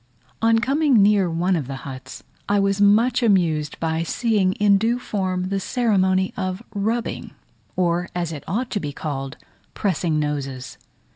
On 0.41 0.57
coming 0.57 1.03
near 1.03 1.29
one 1.29 1.55
of 1.55 1.67
the 1.67 1.75
huts 1.85 2.23
I 2.49 2.59
was 2.59 2.81
much 2.81 3.21
amused 3.21 3.79
by 3.79 4.01
seeing 4.01 4.53
in 4.53 4.79
due 4.79 4.97
form 4.97 5.49
the 5.49 5.59
ceremony 5.59 6.33
of 6.35 6.63
rubbing, 6.73 7.35
or, 7.75 8.09
as 8.15 8.31
it 8.31 8.43
ought 8.47 8.71
to 8.71 8.79
be 8.79 8.93
called, 8.93 9.37
pressing 9.75 10.17
noses. 10.17 10.79